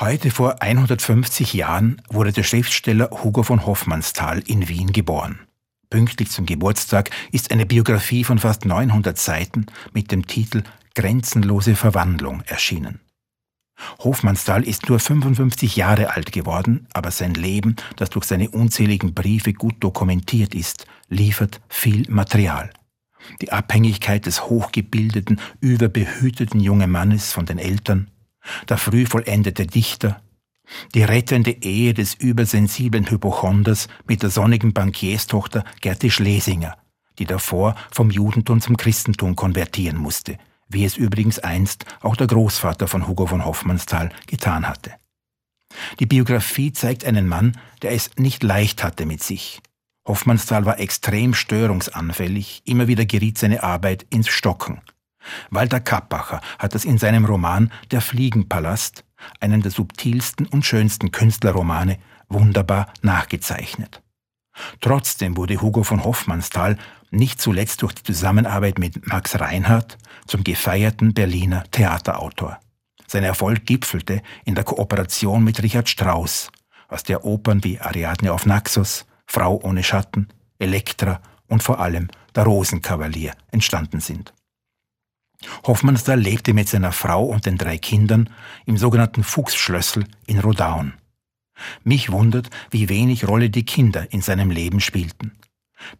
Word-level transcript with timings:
Heute 0.00 0.32
vor 0.32 0.60
150 0.60 1.54
Jahren 1.54 2.02
wurde 2.08 2.32
der 2.32 2.42
Schriftsteller 2.42 3.10
Hugo 3.12 3.44
von 3.44 3.64
Hoffmannsthal 3.64 4.40
in 4.40 4.68
Wien 4.68 4.92
geboren. 4.92 5.38
Pünktlich 5.88 6.32
zum 6.32 6.46
Geburtstag 6.46 7.10
ist 7.30 7.52
eine 7.52 7.64
Biografie 7.64 8.24
von 8.24 8.40
fast 8.40 8.64
900 8.64 9.16
Seiten 9.16 9.66
mit 9.92 10.10
dem 10.10 10.26
Titel 10.26 10.64
Grenzenlose 10.96 11.76
Verwandlung 11.76 12.40
erschienen. 12.40 12.98
Hofmannsthal 14.00 14.64
ist 14.64 14.88
nur 14.88 14.98
55 14.98 15.76
Jahre 15.76 16.10
alt 16.10 16.32
geworden, 16.32 16.88
aber 16.92 17.12
sein 17.12 17.34
Leben, 17.34 17.76
das 17.94 18.10
durch 18.10 18.24
seine 18.24 18.50
unzähligen 18.50 19.14
Briefe 19.14 19.52
gut 19.52 19.76
dokumentiert 19.78 20.56
ist, 20.56 20.88
liefert 21.08 21.60
viel 21.68 22.10
Material. 22.10 22.70
Die 23.40 23.52
Abhängigkeit 23.52 24.26
des 24.26 24.46
hochgebildeten, 24.46 25.40
überbehüteten 25.60 26.58
jungen 26.58 26.90
Mannes 26.90 27.32
von 27.32 27.46
den 27.46 27.58
Eltern, 27.58 28.10
der 28.68 28.78
früh 28.78 29.06
vollendete 29.06 29.66
Dichter, 29.66 30.20
die 30.94 31.02
rettende 31.02 31.50
Ehe 31.50 31.94
des 31.94 32.14
übersensiblen 32.14 33.10
Hypochonders 33.10 33.88
mit 34.06 34.22
der 34.22 34.30
sonnigen 34.30 34.72
Bankierstochter 34.72 35.64
Gerti 35.80 36.10
Schlesinger, 36.10 36.76
die 37.18 37.26
davor 37.26 37.74
vom 37.90 38.10
Judentum 38.10 38.60
zum 38.60 38.76
Christentum 38.76 39.36
konvertieren 39.36 39.98
musste, 39.98 40.38
wie 40.68 40.84
es 40.84 40.96
übrigens 40.96 41.38
einst 41.38 41.84
auch 42.00 42.16
der 42.16 42.26
Großvater 42.26 42.88
von 42.88 43.06
Hugo 43.06 43.26
von 43.26 43.44
Hoffmannsthal 43.44 44.10
getan 44.26 44.66
hatte. 44.66 44.92
Die 45.98 46.06
Biografie 46.06 46.72
zeigt 46.72 47.04
einen 47.04 47.26
Mann, 47.26 47.58
der 47.82 47.92
es 47.92 48.10
nicht 48.16 48.42
leicht 48.42 48.82
hatte 48.84 49.06
mit 49.06 49.22
sich. 49.22 49.60
Hoffmannsthal 50.06 50.66
war 50.66 50.78
extrem 50.78 51.34
störungsanfällig, 51.34 52.62
immer 52.64 52.88
wieder 52.88 53.06
geriet 53.06 53.38
seine 53.38 53.62
Arbeit 53.62 54.06
ins 54.10 54.28
Stocken. 54.28 54.80
Walter 55.50 55.80
Kappacher 55.80 56.40
hat 56.58 56.74
es 56.74 56.84
in 56.84 56.98
seinem 56.98 57.24
Roman 57.24 57.72
Der 57.90 58.00
Fliegenpalast, 58.00 59.04
einen 59.40 59.62
der 59.62 59.70
subtilsten 59.70 60.46
und 60.46 60.64
schönsten 60.64 61.12
Künstlerromane, 61.12 61.98
wunderbar 62.28 62.92
nachgezeichnet. 63.02 64.02
Trotzdem 64.80 65.36
wurde 65.36 65.60
Hugo 65.60 65.82
von 65.82 66.04
Hoffmannsthal 66.04 66.76
nicht 67.10 67.40
zuletzt 67.40 67.82
durch 67.82 67.94
die 67.94 68.02
Zusammenarbeit 68.02 68.78
mit 68.78 69.06
Max 69.06 69.38
Reinhardt 69.40 69.98
zum 70.26 70.44
gefeierten 70.44 71.14
Berliner 71.14 71.64
Theaterautor. 71.70 72.60
Sein 73.06 73.24
Erfolg 73.24 73.66
gipfelte 73.66 74.22
in 74.44 74.54
der 74.54 74.64
Kooperation 74.64 75.44
mit 75.44 75.62
Richard 75.62 75.88
Strauss, 75.88 76.50
aus 76.88 77.02
der 77.02 77.24
Opern 77.24 77.62
wie 77.64 77.80
Ariadne 77.80 78.32
auf 78.32 78.46
Naxos, 78.46 79.06
Frau 79.26 79.60
ohne 79.62 79.82
Schatten, 79.82 80.28
Elektra 80.58 81.20
und 81.48 81.62
vor 81.62 81.80
allem 81.80 82.08
der 82.34 82.44
Rosenkavalier 82.44 83.32
entstanden 83.50 84.00
sind. 84.00 84.33
Hoffmannsthal 85.66 86.18
lebte 86.18 86.54
mit 86.54 86.68
seiner 86.68 86.92
Frau 86.92 87.24
und 87.24 87.46
den 87.46 87.58
drei 87.58 87.78
Kindern 87.78 88.30
im 88.66 88.76
sogenannten 88.76 89.22
Fuchsschlössl 89.22 90.04
in 90.26 90.38
Rodaun. 90.38 90.94
Mich 91.82 92.10
wundert, 92.10 92.50
wie 92.70 92.88
wenig 92.88 93.28
Rolle 93.28 93.50
die 93.50 93.64
Kinder 93.64 94.12
in 94.12 94.22
seinem 94.22 94.50
Leben 94.50 94.80
spielten. 94.80 95.32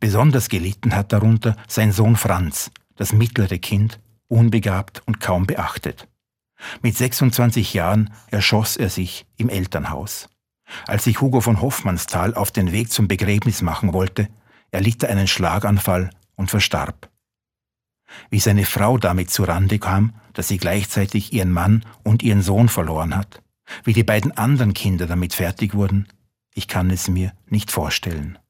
Besonders 0.01 0.49
gelitten 0.49 0.95
hat 0.95 1.13
darunter 1.13 1.57
sein 1.69 1.93
Sohn 1.93 2.17
Franz, 2.17 2.71
das 2.97 3.13
mittlere 3.13 3.59
Kind, 3.59 4.01
unbegabt 4.29 5.03
und 5.07 5.21
kaum 5.21 5.47
beachtet. 5.47 6.09
Mit 6.83 6.97
26 6.97 7.75
Jahren 7.75 8.11
erschoss 8.31 8.77
er 8.77 8.89
sich 8.89 9.27
im 9.37 9.49
Elternhaus. 9.49 10.29
Als 10.87 11.05
sich 11.05 11.21
Hugo 11.21 11.41
von 11.41 11.61
Hoffmannsthal 11.61 12.35
auf 12.35 12.51
den 12.51 12.73
Weg 12.73 12.91
zum 12.91 13.07
Begräbnis 13.07 13.61
machen 13.61 13.93
wollte, 13.93 14.29
erlitt 14.71 15.03
er 15.03 15.11
einen 15.11 15.29
Schlaganfall 15.29 16.11
und 16.37 16.51
verstarb. 16.51 17.11
Wie 18.31 18.41
seine 18.41 18.65
Frau 18.65 18.99
damit 18.99 19.31
zurande 19.31 19.79
kam, 19.79 20.15
dass 20.33 20.49
sie 20.49 20.59
gleichzeitig 20.59 21.33
ihren 21.33 21.53
Mann 21.53 21.85
und 22.03 22.23
ihren 22.23 22.43
Sohn 22.43 22.69
verloren 22.69 23.17
hat, 23.17 23.43
wie 23.85 23.93
die 23.93 24.05
beiden 24.05 24.33
anderen 24.33 24.75
Kinder 24.75 25.07
damit 25.07 25.35
fertig 25.35 25.75
wurden, 25.75 26.07
ich 26.55 26.69
kann 26.69 26.91
es 26.91 27.09
mir 27.09 27.33
nicht 27.49 27.71
vorstellen. 27.71 28.39